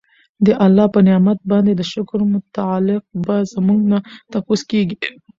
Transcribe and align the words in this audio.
د 0.45 0.47
الله 0.65 0.85
په 0.93 0.99
نعمت 1.07 1.39
باندي 1.49 1.73
د 1.77 1.81
شکر 1.93 2.19
متعلق 2.33 3.03
به 3.25 3.37
زمونږ 3.53 3.79
نه 3.91 3.99
تپوس 4.31 4.61
کيږي 4.71 4.97